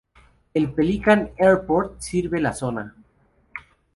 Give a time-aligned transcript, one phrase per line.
[0.55, 2.95] El Pelican Airport sirve la zona.